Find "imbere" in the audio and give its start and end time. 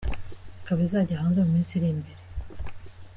1.95-2.21